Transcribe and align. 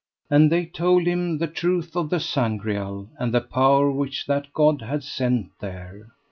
And 0.31 0.51
they 0.51 0.65
told 0.65 1.05
him 1.05 1.37
the 1.37 1.45
truth 1.45 1.95
of 1.95 2.09
the 2.09 2.19
Sangreal, 2.19 3.07
and 3.19 3.31
the 3.31 3.39
power 3.39 3.91
which 3.91 4.25
that 4.25 4.51
God 4.51 4.81
had 4.81 5.03
sent 5.03 5.51
there. 5.59 6.07